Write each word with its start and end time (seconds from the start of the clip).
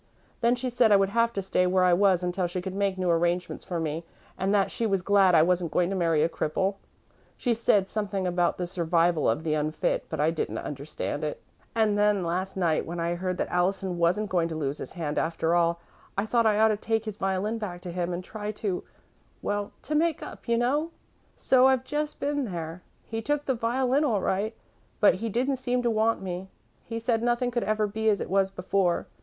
Then 0.39 0.55
she 0.55 0.71
said 0.71 0.91
I 0.91 0.95
would 0.95 1.09
have 1.09 1.31
to 1.33 1.43
stay 1.43 1.67
where 1.67 1.83
I 1.83 1.93
was 1.93 2.23
until 2.23 2.47
she 2.47 2.59
could 2.59 2.73
make 2.73 2.97
new 2.97 3.11
arrangements 3.11 3.63
for 3.63 3.79
me 3.79 4.03
and 4.35 4.51
that 4.51 4.71
she 4.71 4.87
was 4.87 5.03
glad 5.03 5.35
I 5.35 5.43
wasn't 5.43 5.69
going 5.71 5.91
to 5.91 5.95
marry 5.95 6.23
a 6.23 6.27
cripple. 6.27 6.77
She 7.37 7.53
said 7.53 7.87
something 7.87 8.25
about 8.25 8.57
'the 8.57 8.65
survival 8.65 9.29
of 9.29 9.43
the 9.43 9.53
unfit,' 9.53 10.07
but 10.09 10.19
I 10.19 10.31
didn't 10.31 10.57
understand 10.57 11.23
it. 11.23 11.39
"And 11.75 11.99
then, 11.99 12.23
last 12.23 12.57
night, 12.57 12.83
when 12.87 12.99
I 12.99 13.13
heard 13.13 13.37
that 13.37 13.49
Allison 13.51 13.99
wasn't 13.99 14.31
going 14.31 14.47
to 14.47 14.55
lose 14.55 14.79
his 14.79 14.93
hand 14.93 15.19
after 15.19 15.53
all, 15.53 15.79
I 16.17 16.25
thought 16.25 16.47
I 16.47 16.57
ought 16.57 16.69
to 16.69 16.77
take 16.77 17.05
his 17.05 17.17
violin 17.17 17.59
back 17.59 17.79
to 17.81 17.91
him 17.91 18.11
and 18.11 18.23
try 18.23 18.51
to 18.53 18.83
well, 19.43 19.71
to 19.83 19.93
make 19.93 20.23
up, 20.23 20.47
you 20.47 20.57
know. 20.57 20.89
So 21.35 21.67
I've 21.67 21.83
just 21.83 22.19
been 22.19 22.45
there. 22.45 22.81
He 23.05 23.21
took 23.21 23.45
the 23.45 23.53
violin 23.53 24.03
all 24.03 24.21
right, 24.21 24.55
but 24.99 25.13
he 25.21 25.29
didn't 25.29 25.57
seem 25.57 25.83
to 25.83 25.91
want 25.91 26.23
me. 26.23 26.49
He 26.83 26.97
said 26.97 27.21
nothing 27.21 27.51
could 27.51 27.63
ever 27.65 27.85
be 27.85 28.09
as 28.09 28.19
it 28.19 28.31
was 28.31 28.49
before. 28.49 29.05